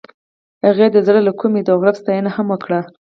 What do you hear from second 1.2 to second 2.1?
له کومې د غروب